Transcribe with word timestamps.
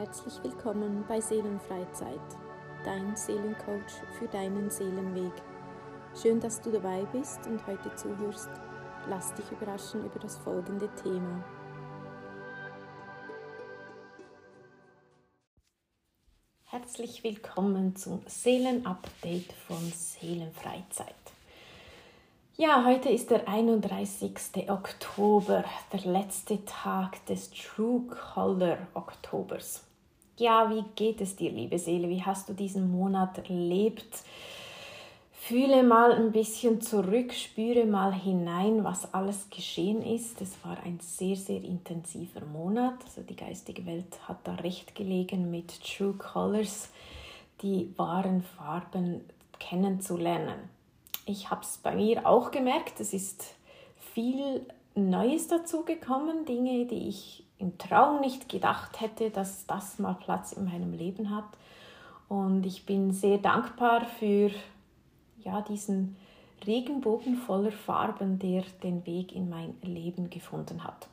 Herzlich 0.00 0.42
willkommen 0.42 1.04
bei 1.06 1.20
Seelenfreizeit, 1.20 2.18
dein 2.86 3.14
Seelencoach 3.14 4.00
für 4.18 4.26
deinen 4.28 4.70
Seelenweg. 4.70 5.34
Schön, 6.18 6.40
dass 6.40 6.58
du 6.62 6.70
dabei 6.72 7.04
bist 7.12 7.46
und 7.46 7.66
heute 7.66 7.94
zuhörst. 7.96 8.48
Lass 9.10 9.34
dich 9.34 9.44
überraschen 9.52 10.06
über 10.06 10.18
das 10.18 10.38
folgende 10.38 10.88
Thema. 10.94 11.44
Herzlich 16.64 17.22
willkommen 17.22 17.94
zum 17.94 18.22
Seelenupdate 18.24 19.52
von 19.66 19.92
Seelenfreizeit. 19.94 21.14
Ja, 22.56 22.86
heute 22.86 23.10
ist 23.10 23.30
der 23.30 23.46
31. 23.46 24.70
Oktober, 24.70 25.62
der 25.92 26.10
letzte 26.10 26.64
Tag 26.64 27.22
des 27.26 27.50
True 27.50 28.06
Color 28.06 28.78
Oktobers. 28.94 29.89
Ja, 30.40 30.70
wie 30.70 30.84
geht 30.96 31.20
es 31.20 31.36
dir, 31.36 31.52
liebe 31.52 31.78
Seele? 31.78 32.08
Wie 32.08 32.22
hast 32.22 32.48
du 32.48 32.54
diesen 32.54 32.90
Monat 32.90 33.38
erlebt? 33.38 34.24
Fühle 35.32 35.82
mal 35.82 36.12
ein 36.12 36.32
bisschen 36.32 36.80
zurück, 36.80 37.32
spüre 37.32 37.84
mal 37.84 38.12
hinein, 38.12 38.82
was 38.82 39.14
alles 39.14 39.48
geschehen 39.50 40.02
ist. 40.02 40.40
Es 40.40 40.52
war 40.64 40.78
ein 40.84 40.98
sehr, 41.00 41.36
sehr 41.36 41.62
intensiver 41.62 42.44
Monat. 42.46 42.94
Also 43.04 43.20
die 43.22 43.36
geistige 43.36 43.86
Welt 43.86 44.18
hat 44.26 44.38
da 44.44 44.54
recht 44.54 44.94
gelegen 44.94 45.50
mit 45.50 45.80
True 45.84 46.14
Colors, 46.14 46.88
die 47.62 47.92
wahren 47.96 48.42
Farben 48.42 49.20
kennenzulernen 49.58 50.70
ich 51.30 51.50
habe 51.50 51.62
es 51.62 51.78
bei 51.78 51.94
mir 51.94 52.26
auch 52.26 52.50
gemerkt, 52.50 53.00
es 53.00 53.12
ist 53.12 53.54
viel 54.14 54.66
Neues 54.94 55.48
dazu 55.48 55.84
gekommen, 55.84 56.44
Dinge, 56.44 56.86
die 56.86 57.08
ich 57.08 57.44
im 57.60 57.78
Traum 57.78 58.20
nicht 58.20 58.48
gedacht 58.48 59.00
hätte, 59.00 59.30
dass 59.30 59.66
das 59.66 59.98
mal 59.98 60.14
Platz 60.14 60.52
in 60.52 60.64
meinem 60.64 60.92
Leben 60.92 61.30
hat. 61.30 61.44
Und 62.28 62.64
ich 62.66 62.86
bin 62.86 63.12
sehr 63.12 63.38
dankbar 63.38 64.06
für 64.06 64.50
ja, 65.42 65.60
diesen 65.62 66.16
Regenbogen 66.66 67.36
voller 67.36 67.72
Farben, 67.72 68.38
der 68.38 68.62
den 68.82 69.06
Weg 69.06 69.34
in 69.34 69.48
mein 69.48 69.74
Leben 69.82 70.30
gefunden 70.30 70.84
hat 70.84 71.08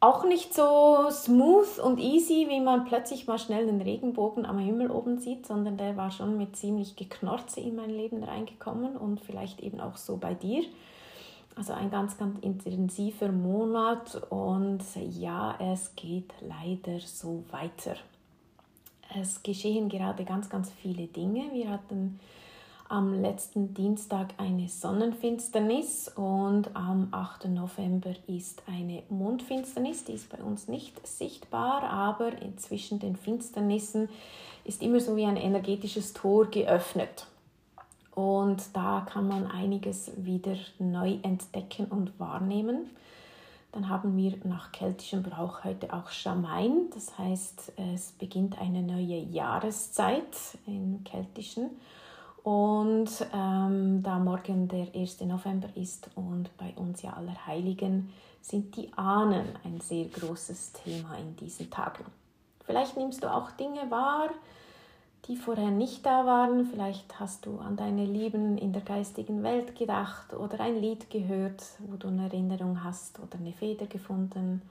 auch 0.00 0.24
nicht 0.24 0.54
so 0.54 1.10
smooth 1.10 1.78
und 1.80 1.98
easy, 1.98 2.46
wie 2.48 2.60
man 2.60 2.84
plötzlich 2.84 3.26
mal 3.26 3.38
schnell 3.38 3.68
einen 3.68 3.80
Regenbogen 3.80 4.46
am 4.46 4.58
Himmel 4.58 4.90
oben 4.90 5.18
sieht, 5.18 5.46
sondern 5.46 5.76
der 5.76 5.96
war 5.96 6.10
schon 6.10 6.38
mit 6.38 6.56
ziemlich 6.56 6.94
Geknorze 6.94 7.60
in 7.60 7.74
mein 7.74 7.90
Leben 7.90 8.22
reingekommen 8.22 8.96
und 8.96 9.20
vielleicht 9.20 9.60
eben 9.60 9.80
auch 9.80 9.96
so 9.96 10.16
bei 10.16 10.34
dir. 10.34 10.62
Also 11.56 11.72
ein 11.72 11.90
ganz, 11.90 12.16
ganz 12.16 12.38
intensiver 12.40 13.32
Monat 13.32 14.14
und 14.30 14.80
ja, 14.94 15.56
es 15.72 15.94
geht 15.96 16.32
leider 16.40 17.00
so 17.00 17.44
weiter. 17.50 17.96
Es 19.18 19.42
geschehen 19.42 19.88
gerade 19.88 20.24
ganz, 20.24 20.48
ganz 20.48 20.70
viele 20.70 21.06
Dinge. 21.06 21.50
Wir 21.52 21.70
hatten 21.70 22.20
am 22.88 23.20
letzten 23.20 23.74
Dienstag 23.74 24.28
eine 24.38 24.68
Sonnenfinsternis 24.68 26.08
und 26.14 26.74
am 26.74 27.08
8. 27.10 27.46
November 27.46 28.14
ist 28.26 28.62
eine 28.66 29.02
Mondfinsternis. 29.10 30.04
Die 30.04 30.12
ist 30.12 30.30
bei 30.30 30.42
uns 30.42 30.68
nicht 30.68 31.06
sichtbar, 31.06 31.82
aber 31.82 32.32
zwischen 32.56 32.98
den 32.98 33.16
Finsternissen 33.16 34.08
ist 34.64 34.82
immer 34.82 35.00
so 35.00 35.16
wie 35.16 35.26
ein 35.26 35.36
energetisches 35.36 36.14
Tor 36.14 36.46
geöffnet. 36.46 37.26
Und 38.18 38.74
da 38.74 39.06
kann 39.08 39.28
man 39.28 39.46
einiges 39.46 40.10
wieder 40.16 40.56
neu 40.80 41.18
entdecken 41.22 41.86
und 41.86 42.18
wahrnehmen. 42.18 42.90
Dann 43.70 43.88
haben 43.88 44.16
wir 44.16 44.34
nach 44.42 44.72
keltischem 44.72 45.22
Brauch 45.22 45.62
heute 45.62 45.92
auch 45.92 46.10
Schamain, 46.10 46.90
das 46.92 47.16
heißt, 47.16 47.74
es 47.94 48.10
beginnt 48.10 48.60
eine 48.60 48.82
neue 48.82 49.18
Jahreszeit 49.18 50.36
im 50.66 51.04
keltischen. 51.04 51.70
Und 52.42 53.08
ähm, 53.32 54.02
da 54.02 54.18
morgen 54.18 54.66
der 54.66 54.92
1. 54.96 55.20
November 55.20 55.68
ist 55.76 56.10
und 56.16 56.50
bei 56.56 56.72
uns 56.74 57.02
ja 57.02 57.12
Allerheiligen, 57.12 58.12
sind 58.40 58.74
die 58.74 58.92
Ahnen 58.94 59.46
ein 59.62 59.78
sehr 59.80 60.06
großes 60.06 60.72
Thema 60.72 61.14
in 61.18 61.36
diesen 61.36 61.70
Tagen. 61.70 62.04
Vielleicht 62.64 62.96
nimmst 62.96 63.22
du 63.22 63.32
auch 63.32 63.52
Dinge 63.52 63.88
wahr, 63.92 64.30
die 65.26 65.36
vorher 65.36 65.70
nicht 65.70 66.06
da 66.06 66.24
waren. 66.24 66.66
Vielleicht 66.66 67.20
hast 67.20 67.46
du 67.46 67.58
an 67.58 67.76
deine 67.76 68.04
Lieben 68.04 68.56
in 68.56 68.72
der 68.72 68.82
geistigen 68.82 69.42
Welt 69.42 69.76
gedacht 69.76 70.32
oder 70.34 70.60
ein 70.60 70.80
Lied 70.80 71.10
gehört, 71.10 71.62
wo 71.80 71.96
du 71.96 72.08
eine 72.08 72.24
Erinnerung 72.24 72.82
hast 72.82 73.18
oder 73.18 73.38
eine 73.38 73.52
Feder 73.52 73.86
gefunden. 73.86 74.62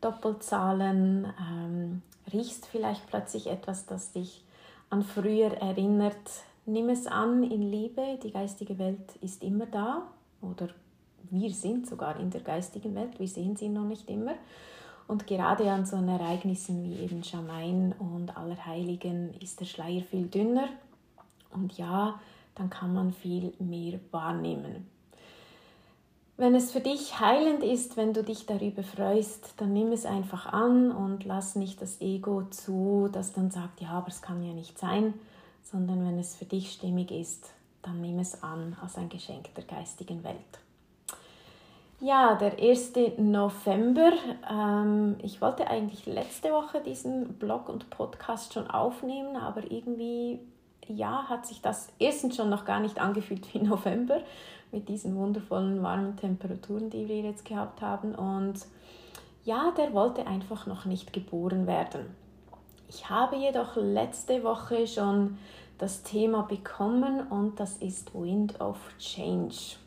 Doppelzahlen, 0.00 1.26
ähm, 1.40 2.02
riechst 2.32 2.66
vielleicht 2.66 3.06
plötzlich 3.08 3.48
etwas, 3.48 3.86
das 3.86 4.12
dich 4.12 4.44
an 4.90 5.02
früher 5.02 5.52
erinnert, 5.60 6.30
Nimm 6.68 6.90
es 6.90 7.06
an 7.06 7.44
in 7.44 7.62
Liebe, 7.62 8.18
die 8.22 8.30
geistige 8.30 8.78
Welt 8.78 9.16
ist 9.22 9.42
immer 9.42 9.64
da 9.64 10.02
oder 10.42 10.68
wir 11.30 11.50
sind 11.50 11.88
sogar 11.88 12.20
in 12.20 12.28
der 12.28 12.42
geistigen 12.42 12.94
Welt, 12.94 13.18
wir 13.18 13.26
sehen 13.26 13.56
sie 13.56 13.70
noch 13.70 13.86
nicht 13.86 14.10
immer. 14.10 14.34
Und 15.08 15.26
gerade 15.26 15.72
an 15.72 15.86
so 15.86 15.96
Ereignissen 15.96 16.84
wie 16.84 17.02
eben 17.02 17.24
Schamain 17.24 17.94
und 17.98 18.36
Allerheiligen 18.36 19.34
ist 19.40 19.58
der 19.58 19.64
Schleier 19.64 20.02
viel 20.02 20.26
dünner 20.26 20.68
und 21.50 21.76
ja, 21.78 22.20
dann 22.54 22.68
kann 22.68 22.92
man 22.92 23.12
viel 23.12 23.54
mehr 23.58 23.98
wahrnehmen. 24.10 24.86
Wenn 26.36 26.54
es 26.54 26.70
für 26.70 26.80
dich 26.80 27.18
heilend 27.18 27.64
ist, 27.64 27.96
wenn 27.96 28.12
du 28.12 28.22
dich 28.22 28.46
darüber 28.46 28.82
freust, 28.82 29.54
dann 29.56 29.72
nimm 29.72 29.92
es 29.92 30.04
einfach 30.04 30.46
an 30.52 30.92
und 30.92 31.24
lass 31.24 31.56
nicht 31.56 31.80
das 31.80 32.00
Ego 32.00 32.44
zu, 32.50 33.08
das 33.10 33.32
dann 33.32 33.50
sagt, 33.50 33.80
ja, 33.80 33.88
aber 33.90 34.08
es 34.08 34.22
kann 34.22 34.44
ja 34.44 34.52
nicht 34.52 34.78
sein, 34.78 35.14
sondern 35.64 36.06
wenn 36.06 36.18
es 36.18 36.36
für 36.36 36.44
dich 36.44 36.70
stimmig 36.70 37.10
ist, 37.10 37.50
dann 37.82 38.02
nimm 38.02 38.18
es 38.18 38.42
an 38.42 38.76
als 38.80 38.96
ein 38.96 39.08
Geschenk 39.08 39.52
der 39.54 39.64
geistigen 39.64 40.22
Welt. 40.22 40.60
Ja, 42.00 42.36
der 42.36 42.60
1. 42.60 42.92
November. 43.16 44.12
Ähm, 44.48 45.16
ich 45.20 45.40
wollte 45.40 45.68
eigentlich 45.68 46.06
letzte 46.06 46.52
Woche 46.52 46.80
diesen 46.80 47.34
Blog 47.34 47.68
und 47.68 47.90
Podcast 47.90 48.54
schon 48.54 48.70
aufnehmen, 48.70 49.34
aber 49.34 49.68
irgendwie, 49.68 50.38
ja, 50.86 51.24
hat 51.28 51.44
sich 51.44 51.60
das 51.60 51.88
erstens 51.98 52.36
schon 52.36 52.50
noch 52.50 52.64
gar 52.64 52.78
nicht 52.78 53.00
angefühlt 53.00 53.52
wie 53.52 53.58
November 53.58 54.20
mit 54.70 54.88
diesen 54.88 55.16
wundervollen 55.16 55.82
warmen 55.82 56.16
Temperaturen, 56.16 56.88
die 56.88 57.08
wir 57.08 57.20
jetzt 57.22 57.44
gehabt 57.44 57.82
haben. 57.82 58.14
Und 58.14 58.60
ja, 59.44 59.72
der 59.76 59.92
wollte 59.92 60.24
einfach 60.24 60.66
noch 60.66 60.84
nicht 60.84 61.12
geboren 61.12 61.66
werden. 61.66 62.06
Ich 62.88 63.10
habe 63.10 63.34
jedoch 63.34 63.74
letzte 63.74 64.44
Woche 64.44 64.86
schon 64.86 65.36
das 65.78 66.04
Thema 66.04 66.42
bekommen 66.42 67.26
und 67.26 67.58
das 67.58 67.78
ist 67.78 68.14
Wind 68.14 68.60
of 68.60 68.78
Change. 69.00 69.78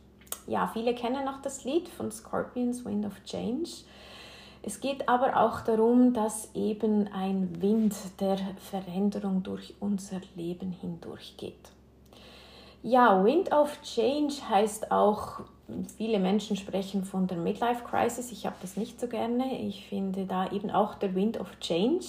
Ja, 0.52 0.68
viele 0.68 0.94
kennen 0.94 1.24
noch 1.24 1.42
das 1.42 1.64
Lied 1.64 1.88
von 1.88 2.12
Scorpions, 2.12 2.84
Wind 2.84 3.06
of 3.06 3.24
Change. 3.24 3.70
Es 4.62 4.82
geht 4.82 5.08
aber 5.08 5.38
auch 5.38 5.62
darum, 5.62 6.12
dass 6.12 6.54
eben 6.54 7.08
ein 7.14 7.62
Wind 7.62 7.96
der 8.20 8.38
Veränderung 8.58 9.44
durch 9.44 9.76
unser 9.80 10.20
Leben 10.36 10.74
hindurchgeht. 10.74 11.72
Ja, 12.84 13.24
Wind 13.24 13.54
of 13.54 13.82
Change 13.82 14.34
heißt 14.50 14.92
auch, 14.92 15.40
viele 15.96 16.20
Menschen 16.20 16.58
sprechen 16.58 17.06
von 17.06 17.28
der 17.28 17.38
Midlife 17.38 17.86
Crisis. 17.86 18.34
Ich 18.34 18.46
habe 18.46 18.58
das 18.62 18.76
nicht 18.76 19.00
so 19.00 19.08
gerne. 19.08 19.58
Ich 19.66 19.88
finde 19.88 20.26
da 20.26 20.52
eben 20.52 20.70
auch 20.70 20.96
der 20.96 21.16
Wind 21.16 21.40
of 21.40 21.48
Change. 21.62 22.06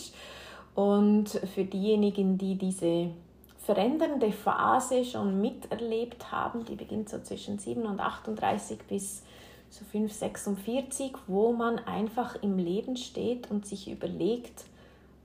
Und 0.74 1.28
für 1.54 1.64
diejenigen, 1.64 2.38
die 2.38 2.56
diese 2.56 3.10
verändernde 3.64 4.32
Phase 4.32 5.04
schon 5.04 5.40
miterlebt 5.40 6.32
haben, 6.32 6.64
die 6.64 6.74
beginnt 6.74 7.08
so 7.08 7.20
zwischen 7.20 7.58
7 7.58 7.86
und 7.86 8.00
38 8.00 8.78
bis 8.88 9.22
so 9.70 9.84
5, 9.84 10.12
46, 10.12 11.12
wo 11.28 11.53
man 11.53 11.78
einfach 11.78 12.36
im 12.42 12.59
Leben 12.59 12.97
steht 12.97 13.50
und 13.50 13.64
sich 13.64 13.91
überlegt, 13.91 14.64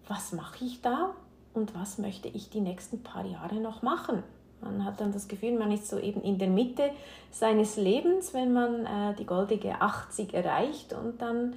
was 0.08 0.32
mache 0.32 0.64
ich 0.64 0.82
da 0.82 1.14
und 1.54 1.76
was 1.76 1.98
möchte 1.98 2.30
ich 2.30 2.50
die 2.50 2.62
nächsten 2.62 3.04
paar 3.04 3.26
Jahre 3.26 3.56
noch 3.56 3.82
machen. 3.82 4.24
Man 4.62 4.86
hat 4.86 5.02
dann 5.02 5.12
das 5.12 5.28
Gefühl, 5.28 5.58
man 5.58 5.72
ist 5.72 5.88
so 5.88 6.00
eben 6.00 6.22
in 6.22 6.38
der 6.38 6.48
Mitte 6.48 6.92
seines 7.32 7.76
Lebens, 7.78 8.34
wenn 8.34 8.54
man 8.54 8.86
äh, 8.86 9.16
die 9.16 9.26
goldige 9.26 9.82
80 9.82 10.34
erreicht 10.34 10.94
und 10.94 11.22
dann 11.22 11.54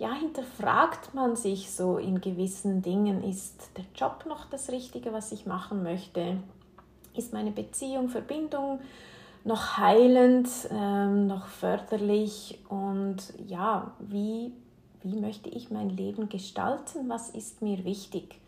ja, 0.00 0.14
hinterfragt 0.14 1.12
man 1.12 1.36
sich 1.36 1.70
so 1.70 1.98
in 1.98 2.22
gewissen 2.22 2.80
Dingen, 2.80 3.22
ist 3.22 3.70
der 3.76 3.84
Job 3.94 4.24
noch 4.26 4.46
das 4.46 4.70
Richtige, 4.70 5.12
was 5.12 5.30
ich 5.30 5.44
machen 5.44 5.82
möchte? 5.82 6.38
Ist 7.14 7.34
meine 7.34 7.50
Beziehung, 7.50 8.08
Verbindung 8.08 8.80
noch 9.44 9.76
heilend, 9.76 10.48
ähm, 10.70 11.26
noch 11.26 11.48
förderlich? 11.48 12.60
Und 12.70 13.18
ja, 13.46 13.92
wie, 13.98 14.52
wie 15.02 15.20
möchte 15.20 15.50
ich 15.50 15.70
mein 15.70 15.90
Leben 15.90 16.30
gestalten? 16.30 17.10
Was 17.10 17.28
ist 17.28 17.60
mir 17.60 17.84
wichtig? 17.84 18.40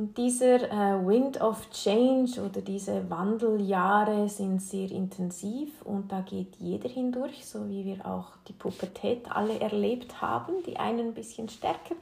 Und 0.00 0.16
dieser 0.16 0.62
äh, 0.62 1.06
Wind 1.06 1.42
of 1.42 1.68
Change 1.68 2.40
oder 2.40 2.62
diese 2.62 3.10
Wandeljahre 3.10 4.30
sind 4.30 4.62
sehr 4.62 4.90
intensiv 4.90 5.82
und 5.82 6.10
da 6.10 6.22
geht 6.22 6.56
jeder 6.58 6.88
hindurch, 6.88 7.44
so 7.44 7.68
wie 7.68 7.84
wir 7.84 8.06
auch 8.06 8.28
die 8.48 8.54
Pubertät 8.54 9.30
alle 9.30 9.60
erlebt 9.60 10.22
haben. 10.22 10.54
Die 10.66 10.78
einen 10.78 11.08
ein 11.08 11.12
bisschen 11.12 11.50
stärker, 11.50 11.96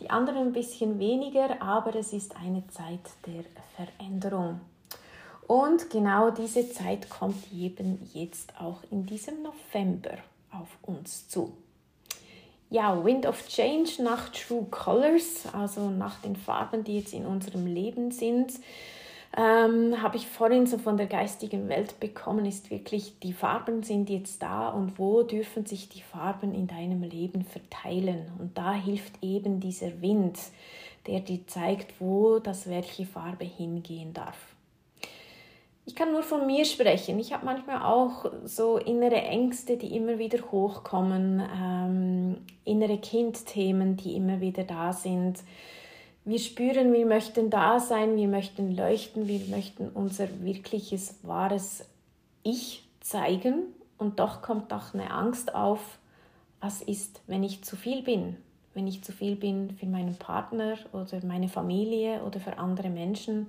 die 0.00 0.08
anderen 0.08 0.38
ein 0.38 0.52
bisschen 0.54 0.98
weniger, 0.98 1.60
aber 1.60 1.94
es 1.96 2.14
ist 2.14 2.34
eine 2.34 2.66
Zeit 2.68 3.10
der 3.26 3.44
Veränderung. 3.76 4.62
Und 5.46 5.90
genau 5.90 6.30
diese 6.30 6.70
Zeit 6.70 7.10
kommt 7.10 7.52
eben 7.52 8.08
jetzt 8.14 8.58
auch 8.58 8.78
in 8.90 9.04
diesem 9.04 9.42
November 9.42 10.16
auf 10.50 10.78
uns 10.80 11.28
zu. 11.28 11.52
Ja, 12.70 13.04
Wind 13.04 13.26
of 13.26 13.46
Change 13.46 14.02
nach 14.02 14.30
True 14.30 14.66
Colors, 14.70 15.44
also 15.52 15.90
nach 15.90 16.20
den 16.20 16.36
Farben, 16.36 16.82
die 16.82 16.98
jetzt 16.98 17.12
in 17.12 17.26
unserem 17.26 17.66
Leben 17.66 18.10
sind 18.10 18.52
ähm, 19.36 20.00
habe 20.00 20.16
ich 20.16 20.28
vorhin 20.28 20.66
so 20.66 20.78
von 20.78 20.96
der 20.96 21.06
geistigen 21.06 21.68
Welt 21.68 21.98
bekommen, 21.98 22.46
ist 22.46 22.70
wirklich, 22.70 23.18
die 23.18 23.32
Farben 23.32 23.82
sind 23.82 24.08
jetzt 24.08 24.42
da 24.42 24.68
und 24.68 24.98
wo 24.98 25.22
dürfen 25.22 25.66
sich 25.66 25.88
die 25.88 26.02
Farben 26.02 26.54
in 26.54 26.68
deinem 26.68 27.02
Leben 27.02 27.44
verteilen. 27.44 28.30
Und 28.38 28.56
da 28.56 28.72
hilft 28.72 29.14
eben 29.22 29.58
dieser 29.58 30.00
Wind, 30.00 30.38
der 31.06 31.20
dir 31.20 31.46
zeigt, 31.46 32.00
wo 32.00 32.38
das 32.38 32.68
welche 32.68 33.06
Farbe 33.06 33.44
hingehen 33.44 34.12
darf. 34.12 34.53
Ich 35.86 35.94
kann 35.94 36.12
nur 36.12 36.22
von 36.22 36.46
mir 36.46 36.64
sprechen. 36.64 37.18
Ich 37.18 37.32
habe 37.32 37.44
manchmal 37.44 37.82
auch 37.82 38.30
so 38.44 38.78
innere 38.78 39.20
Ängste, 39.20 39.76
die 39.76 39.94
immer 39.96 40.18
wieder 40.18 40.38
hochkommen, 40.50 41.42
ähm, 41.54 42.36
innere 42.64 42.98
Kindthemen, 42.98 43.96
die 43.96 44.16
immer 44.16 44.40
wieder 44.40 44.64
da 44.64 44.92
sind 44.92 45.40
wir 46.24 46.38
spüren, 46.38 46.92
wir 46.92 47.04
möchten 47.04 47.50
da 47.50 47.78
sein, 47.78 48.16
wir 48.16 48.28
möchten 48.28 48.74
leuchten, 48.74 49.28
wir 49.28 49.40
möchten 49.48 49.88
unser 49.90 50.42
wirkliches, 50.42 51.18
wahres 51.22 51.86
Ich 52.42 52.82
zeigen 53.00 53.64
und 53.98 54.20
doch 54.20 54.40
kommt 54.40 54.72
doch 54.72 54.94
eine 54.94 55.10
Angst 55.10 55.54
auf, 55.54 55.98
was 56.60 56.80
ist, 56.80 57.20
wenn 57.26 57.42
ich 57.42 57.62
zu 57.62 57.76
viel 57.76 58.02
bin, 58.02 58.36
wenn 58.72 58.86
ich 58.86 59.04
zu 59.04 59.12
viel 59.12 59.36
bin 59.36 59.76
für 59.78 59.86
meinen 59.86 60.16
Partner 60.16 60.78
oder 60.92 61.24
meine 61.26 61.48
Familie 61.48 62.22
oder 62.22 62.40
für 62.40 62.56
andere 62.56 62.88
Menschen. 62.88 63.48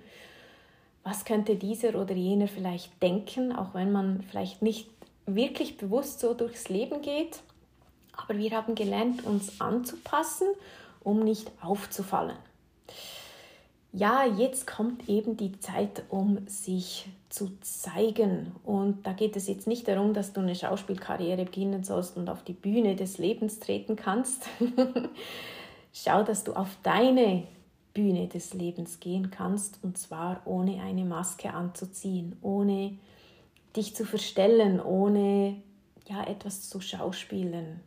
Was 1.05 1.23
könnte 1.23 1.55
dieser 1.55 1.95
oder 1.95 2.13
jener 2.13 2.49
vielleicht 2.49 3.01
denken, 3.01 3.55
auch 3.55 3.73
wenn 3.73 3.93
man 3.93 4.23
vielleicht 4.23 4.61
nicht 4.61 4.89
wirklich 5.25 5.77
bewusst 5.77 6.19
so 6.19 6.33
durchs 6.33 6.67
Leben 6.67 7.01
geht. 7.01 7.39
Aber 8.17 8.37
wir 8.37 8.51
haben 8.51 8.75
gelernt, 8.75 9.23
uns 9.23 9.61
anzupassen, 9.61 10.47
um 11.01 11.23
nicht 11.23 11.49
aufzufallen 11.61 12.35
ja, 13.95 14.25
jetzt 14.25 14.67
kommt 14.67 15.07
eben 15.07 15.37
die 15.37 15.57
Zeit, 15.59 16.03
um 16.09 16.45
sich 16.47 17.07
zu 17.29 17.57
zeigen. 17.61 18.51
Und 18.63 19.07
da 19.07 19.13
geht 19.13 19.37
es 19.37 19.47
jetzt 19.47 19.67
nicht 19.67 19.87
darum, 19.87 20.13
dass 20.13 20.33
du 20.33 20.41
eine 20.41 20.53
Schauspielkarriere 20.53 21.45
beginnen 21.45 21.85
sollst 21.85 22.17
und 22.17 22.29
auf 22.29 22.43
die 22.43 22.53
Bühne 22.53 22.97
des 22.97 23.19
Lebens 23.19 23.59
treten 23.59 23.95
kannst. 23.95 24.47
Schau, 25.93 26.23
dass 26.23 26.43
du 26.43 26.53
auf 26.53 26.75
deine 26.83 27.43
Bühne 27.95 28.27
des 28.27 28.53
Lebens 28.53 28.99
gehen 28.99 29.31
kannst 29.31 29.79
und 29.81 29.97
zwar 29.97 30.41
ohne 30.45 30.81
eine 30.83 31.05
Maske 31.05 31.51
anzuziehen, 31.51 32.37
ohne 32.43 32.97
dich 33.75 33.95
zu 33.95 34.05
verstellen, 34.05 34.79
ohne 34.79 35.55
ja 36.07 36.23
etwas 36.27 36.69
zu 36.69 36.81
schauspielen. 36.81 37.79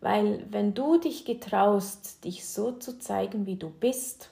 Weil 0.00 0.46
wenn 0.50 0.74
du 0.74 0.98
dich 0.98 1.24
getraust, 1.24 2.24
dich 2.24 2.46
so 2.46 2.72
zu 2.72 2.98
zeigen, 2.98 3.46
wie 3.46 3.56
du 3.56 3.70
bist, 3.70 4.30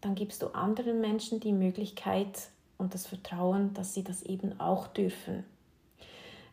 dann 0.00 0.14
gibst 0.14 0.42
du 0.42 0.48
anderen 0.48 1.00
Menschen 1.00 1.40
die 1.40 1.52
Möglichkeit 1.52 2.48
und 2.76 2.94
das 2.94 3.06
Vertrauen, 3.06 3.72
dass 3.74 3.94
sie 3.94 4.04
das 4.04 4.22
eben 4.22 4.58
auch 4.60 4.88
dürfen. 4.88 5.44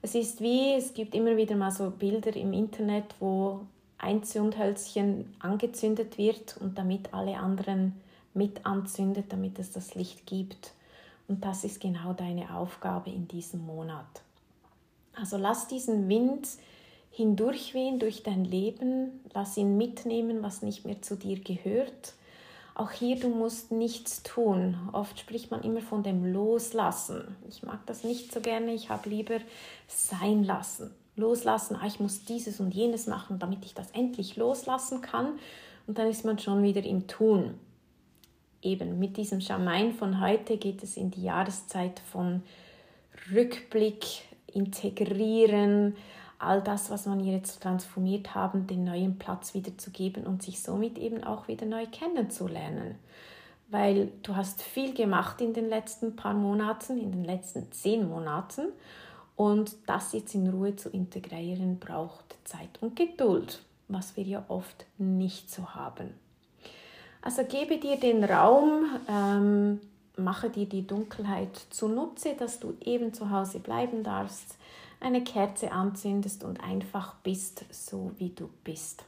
Es 0.01 0.13
ist 0.15 0.41
wie, 0.41 0.73
es 0.73 0.94
gibt 0.94 1.15
immer 1.15 1.35
wieder 1.35 1.55
mal 1.55 1.71
so 1.71 1.89
Bilder 1.89 2.35
im 2.35 2.53
Internet, 2.53 3.15
wo 3.19 3.61
ein 3.97 4.23
Zündhölzchen 4.23 5.35
angezündet 5.39 6.17
wird 6.17 6.57
und 6.57 6.77
damit 6.77 7.13
alle 7.13 7.38
anderen 7.38 7.99
mit 8.33 8.65
anzündet, 8.65 9.25
damit 9.29 9.59
es 9.59 9.71
das 9.71 9.95
Licht 9.95 10.25
gibt. 10.25 10.73
Und 11.27 11.44
das 11.44 11.63
ist 11.63 11.81
genau 11.81 12.13
deine 12.13 12.55
Aufgabe 12.55 13.09
in 13.09 13.27
diesem 13.27 13.65
Monat. 13.65 14.05
Also 15.15 15.38
lass 15.38 15.67
diesen 15.67 16.07
Wind 16.07 16.47
hindurchwehen 17.11 17.99
durch 17.99 18.21
dein 18.21 18.45
Leben, 18.45 19.21
lass 19.33 19.57
ihn 19.57 19.77
mitnehmen, 19.77 20.44
was 20.44 20.61
nicht 20.61 20.85
mehr 20.85 21.01
zu 21.01 21.15
dir 21.15 21.39
gehört 21.39 22.13
auch 22.77 22.91
hier, 22.91 23.19
du 23.19 23.29
musst 23.29 23.71
nichts 23.71 24.21
tun. 24.21 24.77
Oft 24.91 25.19
spricht 25.19 25.49
man 25.49 25.63
immer 25.63 25.81
von 25.81 26.03
dem 26.03 26.31
Loslassen. 26.31 27.35
Ich 27.49 27.63
mag 27.63 27.83
das 27.88 28.03
nicht 28.03 28.31
so 28.31 28.39
gerne. 28.39 28.71
Ich 28.71 28.91
habe 28.91 29.09
lieber 29.09 29.39
sein 29.88 30.44
lassen. 30.44 30.94
Loslassen, 31.17 31.75
ah, 31.75 31.87
ich 31.87 31.99
muss 31.99 32.23
dieses 32.23 32.59
und 32.59 32.73
jenes 32.73 33.07
machen, 33.07 33.39
damit 33.39 33.65
ich 33.65 33.73
das 33.73 33.91
endlich 33.91 34.37
loslassen 34.37 35.01
kann. 35.01 35.39
Und 35.87 35.97
dann 35.97 36.07
ist 36.07 36.23
man 36.23 36.39
schon 36.39 36.63
wieder 36.63 36.83
im 36.83 37.07
Tun. 37.07 37.55
Eben 38.61 38.99
mit 38.99 39.17
diesem 39.17 39.41
Schamain 39.41 39.93
von 39.93 40.21
heute 40.21 40.57
geht 40.57 40.83
es 40.83 40.95
in 40.95 41.11
die 41.11 41.23
Jahreszeit 41.23 41.99
von 42.11 42.43
Rückblick, 43.33 44.05
Integrieren, 44.53 45.95
all 46.39 46.61
das, 46.61 46.89
was 46.89 47.05
man 47.05 47.19
jetzt 47.19 47.61
transformiert 47.61 48.35
haben, 48.35 48.67
den 48.67 48.83
neuen 48.83 49.17
Platz 49.17 49.53
wieder 49.53 49.77
zu 49.77 49.91
geben 49.91 50.25
und 50.25 50.43
sich 50.43 50.61
somit 50.61 50.97
eben 50.97 51.23
auch 51.23 51.47
wieder 51.47 51.65
neu 51.65 51.85
kennenzulernen. 51.87 52.95
Weil 53.69 54.11
du 54.23 54.35
hast 54.35 54.61
viel 54.61 54.93
gemacht 54.93 55.41
in 55.41 55.53
den 55.53 55.67
letzten 55.67 56.15
paar 56.15 56.33
Monaten, 56.33 56.97
in 56.97 57.11
den 57.11 57.23
letzten 57.23 57.71
zehn 57.71 58.07
Monaten 58.07 58.67
und 59.37 59.75
das 59.85 60.11
jetzt 60.11 60.35
in 60.35 60.49
Ruhe 60.49 60.75
zu 60.75 60.89
integrieren 60.89 61.79
braucht 61.79 62.35
Zeit 62.43 62.81
und 62.81 62.95
Geduld, 62.97 63.61
was 63.87 64.17
wir 64.17 64.23
ja 64.23 64.43
oft 64.49 64.85
nicht 64.97 65.49
so 65.49 65.69
haben. 65.69 66.13
Also 67.21 67.43
gebe 67.43 67.77
dir 67.77 67.97
den 67.97 68.23
Raum, 68.23 68.85
ähm, 69.07 69.79
mache 70.17 70.49
dir 70.49 70.65
die 70.65 70.85
Dunkelheit 70.85 71.55
zunutze, 71.69 72.33
dass 72.37 72.59
du 72.59 72.73
eben 72.83 73.13
zu 73.13 73.29
Hause 73.29 73.59
bleiben 73.59 74.03
darfst, 74.03 74.57
eine 74.99 75.23
Kerze 75.23 75.71
anzündest 75.71 76.43
und 76.43 76.61
einfach 76.63 77.15
bist, 77.23 77.65
so 77.69 78.11
wie 78.17 78.29
du 78.29 78.49
bist. 78.63 79.03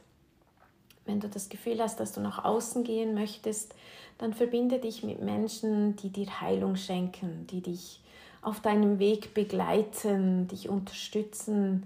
Wenn 1.06 1.18
du 1.18 1.28
das 1.28 1.48
Gefühl 1.48 1.80
hast, 1.80 1.98
dass 1.98 2.12
du 2.12 2.20
nach 2.20 2.44
außen 2.44 2.84
gehen 2.84 3.14
möchtest, 3.14 3.74
dann 4.18 4.32
verbinde 4.32 4.78
dich 4.78 5.02
mit 5.02 5.20
Menschen, 5.20 5.96
die 5.96 6.10
dir 6.10 6.40
Heilung 6.40 6.76
schenken, 6.76 7.48
die 7.48 7.62
dich 7.62 7.99
auf 8.42 8.60
deinem 8.60 8.98
Weg 8.98 9.34
begleiten, 9.34 10.48
dich 10.48 10.68
unterstützen, 10.68 11.84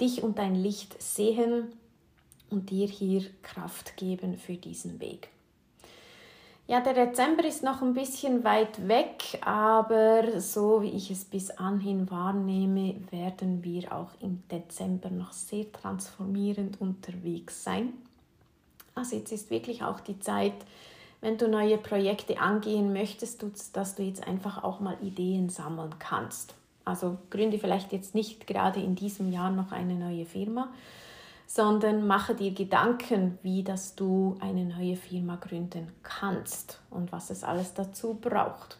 dich 0.00 0.22
und 0.22 0.38
dein 0.38 0.54
Licht 0.54 1.00
sehen 1.00 1.72
und 2.50 2.70
dir 2.70 2.86
hier 2.86 3.24
Kraft 3.42 3.96
geben 3.96 4.36
für 4.36 4.54
diesen 4.54 5.00
Weg. 5.00 5.28
Ja, 6.66 6.80
der 6.80 6.94
Dezember 6.94 7.44
ist 7.44 7.62
noch 7.62 7.82
ein 7.82 7.92
bisschen 7.92 8.42
weit 8.42 8.88
weg, 8.88 9.38
aber 9.42 10.40
so 10.40 10.80
wie 10.80 10.90
ich 10.90 11.10
es 11.10 11.26
bis 11.26 11.50
anhin 11.50 12.10
wahrnehme, 12.10 12.96
werden 13.10 13.62
wir 13.62 13.92
auch 13.92 14.08
im 14.20 14.42
Dezember 14.50 15.10
noch 15.10 15.32
sehr 15.32 15.70
transformierend 15.72 16.80
unterwegs 16.80 17.64
sein. 17.64 17.92
Also 18.94 19.16
jetzt 19.16 19.30
ist 19.30 19.50
wirklich 19.50 19.82
auch 19.82 20.00
die 20.00 20.18
Zeit, 20.20 20.54
wenn 21.24 21.38
du 21.38 21.48
neue 21.48 21.78
Projekte 21.78 22.38
angehen 22.38 22.92
möchtest, 22.92 23.42
dass 23.72 23.94
du 23.94 24.02
jetzt 24.02 24.28
einfach 24.28 24.62
auch 24.62 24.80
mal 24.80 24.98
Ideen 25.00 25.48
sammeln 25.48 25.94
kannst. 25.98 26.54
Also 26.84 27.16
gründe 27.30 27.58
vielleicht 27.58 27.92
jetzt 27.92 28.14
nicht 28.14 28.46
gerade 28.46 28.78
in 28.80 28.94
diesem 28.94 29.32
Jahr 29.32 29.50
noch 29.50 29.72
eine 29.72 29.94
neue 29.94 30.26
Firma, 30.26 30.68
sondern 31.46 32.06
mache 32.06 32.34
dir 32.34 32.52
Gedanken, 32.52 33.38
wie 33.42 33.64
dass 33.64 33.94
du 33.94 34.36
eine 34.38 34.66
neue 34.66 34.96
Firma 34.96 35.36
gründen 35.36 35.90
kannst 36.02 36.82
und 36.90 37.10
was 37.10 37.30
es 37.30 37.42
alles 37.42 37.72
dazu 37.72 38.18
braucht. 38.20 38.76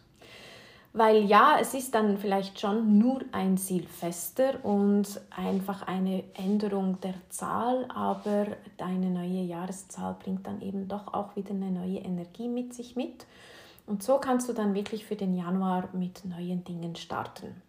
Weil 0.97 1.25
ja, 1.25 1.57
es 1.59 1.73
ist 1.73 1.93
dann 1.93 2.17
vielleicht 2.17 2.57
schon 2.57 2.97
nur 2.97 3.19
ein 3.33 3.57
Silvester 3.57 4.63
und 4.63 5.19
einfach 5.29 5.85
eine 5.87 6.23
Änderung 6.35 7.01
der 7.01 7.15
Zahl, 7.27 7.85
aber 7.93 8.47
deine 8.77 9.09
neue 9.09 9.41
Jahreszahl 9.41 10.15
bringt 10.17 10.47
dann 10.47 10.61
eben 10.61 10.87
doch 10.87 11.13
auch 11.13 11.35
wieder 11.35 11.49
eine 11.49 11.69
neue 11.69 11.99
Energie 11.99 12.47
mit 12.47 12.73
sich 12.73 12.95
mit. 12.95 13.25
Und 13.85 14.03
so 14.03 14.19
kannst 14.19 14.47
du 14.47 14.53
dann 14.53 14.73
wirklich 14.73 15.03
für 15.03 15.17
den 15.17 15.35
Januar 15.35 15.89
mit 15.91 16.23
neuen 16.23 16.63
Dingen 16.63 16.95
starten. 16.95 17.61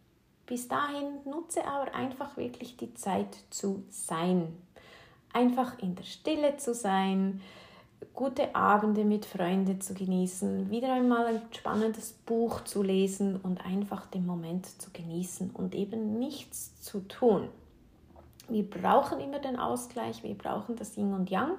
Bis 0.47 0.68
dahin 0.68 1.18
nutze 1.25 1.66
aber 1.66 1.92
einfach 1.97 2.37
wirklich 2.37 2.76
die 2.76 2.95
Zeit 2.95 3.37
zu 3.50 3.83
sein, 3.88 4.56
einfach 5.33 5.80
in 5.80 5.97
der 5.97 6.04
Stille 6.04 6.59
zu 6.59 6.73
sein, 6.73 7.40
gute 8.16 8.54
Abende 8.56 9.04
mit 9.04 9.26
Freunden 9.26 9.80
zu 9.80 9.94
genießen, 9.94 10.70
wieder 10.70 10.92
einmal 10.92 11.26
ein 11.26 11.42
spannendes 11.52 12.12
Buch 12.12 12.64
zu 12.64 12.82
lesen 12.82 13.37
und 13.37 13.64
einfach 13.64 14.06
den 14.06 14.26
Moment 14.26 14.66
zu 14.80 14.90
genießen 14.90 15.50
und 15.50 15.75
eben 15.75 16.18
nichts 16.18 16.80
zu 16.80 17.06
tun. 17.06 17.49
Wir 18.49 18.68
brauchen 18.68 19.20
immer 19.20 19.38
den 19.38 19.58
Ausgleich, 19.58 20.23
wir 20.23 20.35
brauchen 20.35 20.76
das 20.76 20.96
Yin 20.96 21.12
und 21.12 21.30
Yang. 21.30 21.52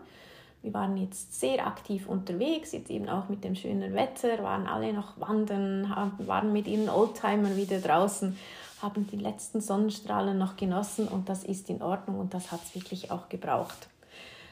Wir 0.64 0.74
waren 0.74 0.98
jetzt 0.98 1.40
sehr 1.40 1.66
aktiv 1.68 2.10
unterwegs, 2.10 2.72
jetzt 2.72 2.90
eben 2.90 3.08
auch 3.08 3.30
mit 3.30 3.44
dem 3.44 3.56
schönen 3.56 3.94
Wetter, 3.94 4.44
waren 4.44 4.68
alle 4.68 4.92
noch 4.92 5.20
wandern, 5.20 5.94
waren 6.18 6.52
mit 6.52 6.68
ihren 6.68 6.90
Oldtimern 6.90 7.56
wieder 7.56 7.80
draußen 7.80 8.36
haben 8.82 9.08
die 9.08 9.18
letzten 9.18 9.60
Sonnenstrahlen 9.62 10.38
noch 10.38 10.56
genossen 10.56 11.08
und 11.08 11.30
das 11.30 11.44
ist 11.44 11.70
in 11.70 11.82
Ordnung 11.82 12.20
und 12.20 12.34
das 12.34 12.52
hat 12.52 12.62
es 12.64 12.76
wirklich 12.76 13.12
auch 13.12 13.28
gebraucht. 13.30 13.88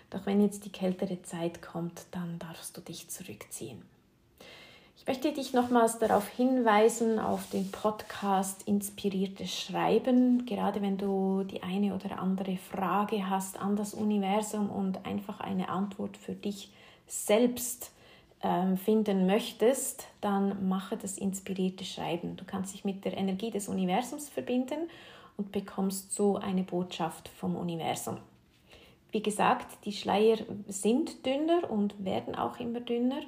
Doch 0.10 0.26
wenn 0.26 0.42
jetzt 0.42 0.66
die 0.66 0.72
kältere 0.72 1.22
Zeit 1.24 1.62
kommt, 1.62 2.06
dann 2.12 2.40
darfst 2.40 2.78
du 2.78 2.82
dich 2.82 3.10
zurückziehen. 3.10 3.84
Ich 4.98 5.08
möchte 5.08 5.32
dich 5.34 5.54
nochmals 5.54 6.00
darauf 6.00 6.28
hinweisen, 6.28 7.20
auf 7.20 7.50
den 7.52 7.70
Podcast 7.70 8.64
Inspiriertes 8.64 9.54
Schreiben, 9.54 10.48
gerade 10.48 10.82
wenn 10.82 10.98
du 10.98 11.44
die 11.44 11.62
eine 11.62 11.94
oder 11.94 12.18
andere 12.18 12.58
Frage 12.58 13.30
hast 13.30 13.60
an 13.60 13.76
das 13.76 13.94
Universum 13.94 14.70
und 14.70 15.06
einfach 15.06 15.42
eine 15.42 15.70
Antwort 15.70 16.18
für 16.18 16.34
dich 16.34 16.72
selbst 17.06 17.92
ähm, 18.42 18.78
finden 18.78 19.28
möchtest, 19.28 20.08
dann 20.22 20.68
mache 20.68 20.98
das 20.98 21.18
inspirierte 21.18 21.86
Schreiben. 21.86 22.36
Du 22.36 22.46
kannst 22.46 22.74
dich 22.74 22.84
mit 22.84 23.06
der 23.06 23.16
Energie 23.16 23.52
des 23.52 23.68
Universums 23.68 24.30
verbinden 24.30 24.90
und 25.38 25.52
bekommst 25.52 26.14
so 26.14 26.38
eine 26.38 26.64
Botschaft 26.64 27.28
vom 27.30 27.56
Universum. 27.56 28.18
Wie 29.16 29.24
gesagt, 29.24 29.86
die 29.86 29.94
Schleier 29.94 30.40
sind 30.68 31.26
dünner 31.26 31.72
und 31.72 32.04
werden 32.04 32.36
auch 32.36 32.60
immer 32.60 32.82
dünner. 32.82 33.22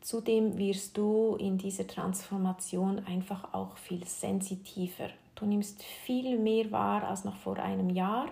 Zudem 0.00 0.56
wirst 0.56 0.96
du 0.96 1.36
in 1.38 1.58
dieser 1.58 1.86
Transformation 1.86 3.02
einfach 3.06 3.52
auch 3.52 3.76
viel 3.76 4.02
sensitiver. 4.06 5.10
Du 5.34 5.44
nimmst 5.44 5.82
viel 5.82 6.38
mehr 6.38 6.72
wahr 6.72 7.06
als 7.06 7.24
noch 7.24 7.36
vor 7.36 7.58
einem 7.58 7.90
Jahr 7.90 8.30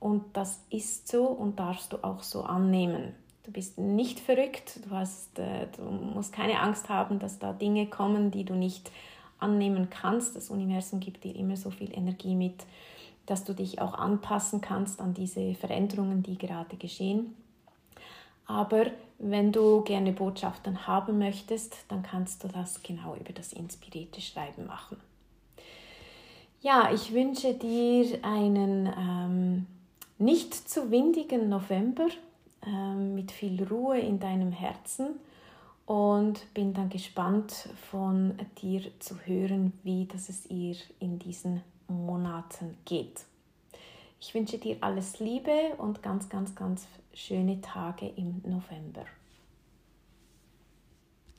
und 0.00 0.24
das 0.32 0.60
ist 0.70 1.06
so 1.06 1.24
und 1.24 1.60
darfst 1.60 1.92
du 1.92 2.02
auch 2.02 2.24
so 2.24 2.42
annehmen. 2.42 3.14
Du 3.44 3.52
bist 3.52 3.78
nicht 3.78 4.18
verrückt, 4.18 4.80
du, 4.84 4.90
hast, 4.90 5.38
äh, 5.38 5.68
du 5.76 5.82
musst 5.84 6.32
keine 6.32 6.58
Angst 6.58 6.88
haben, 6.88 7.20
dass 7.20 7.38
da 7.38 7.52
Dinge 7.52 7.86
kommen, 7.86 8.32
die 8.32 8.42
du 8.42 8.54
nicht 8.54 8.90
annehmen 9.38 9.88
kannst. 9.88 10.34
Das 10.34 10.50
Universum 10.50 10.98
gibt 10.98 11.22
dir 11.22 11.36
immer 11.36 11.56
so 11.56 11.70
viel 11.70 11.96
Energie 11.96 12.34
mit, 12.34 12.64
dass 13.26 13.44
du 13.44 13.54
dich 13.54 13.80
auch 13.80 13.94
anpassen 13.94 14.60
kannst 14.60 15.00
an 15.00 15.14
diese 15.14 15.54
Veränderungen, 15.54 16.22
die 16.22 16.36
gerade 16.36 16.76
geschehen. 16.76 17.34
Aber 18.46 18.86
wenn 19.18 19.52
du 19.52 19.82
gerne 19.82 20.12
Botschaften 20.12 20.86
haben 20.86 21.18
möchtest, 21.18 21.76
dann 21.88 22.02
kannst 22.02 22.44
du 22.44 22.48
das 22.48 22.82
genau 22.82 23.14
über 23.14 23.32
das 23.32 23.52
inspirierte 23.52 24.20
Schreiben 24.20 24.66
machen. 24.66 24.98
Ja, 26.60 26.90
ich 26.92 27.12
wünsche 27.12 27.54
dir 27.54 28.18
einen 28.22 28.86
ähm, 28.86 29.66
nicht 30.18 30.54
zu 30.54 30.90
windigen 30.90 31.48
November 31.48 32.08
ähm, 32.66 33.14
mit 33.14 33.32
viel 33.32 33.62
Ruhe 33.64 33.98
in 33.98 34.18
deinem 34.18 34.52
Herzen 34.52 35.08
und 35.86 36.52
bin 36.54 36.72
dann 36.72 36.88
gespannt 36.88 37.68
von 37.90 38.34
dir 38.62 38.82
zu 38.98 39.18
hören, 39.26 39.72
wie 39.82 40.06
das 40.06 40.28
es 40.28 40.46
ihr 40.46 40.76
in 41.00 41.18
diesen 41.18 41.60
Monaten 41.88 42.76
geht. 42.84 43.24
Ich 44.20 44.34
wünsche 44.34 44.58
dir 44.58 44.78
alles 44.80 45.20
Liebe 45.20 45.74
und 45.78 46.02
ganz, 46.02 46.28
ganz, 46.28 46.54
ganz 46.54 46.86
schöne 47.12 47.60
Tage 47.60 48.08
im 48.08 48.40
November. 48.44 49.04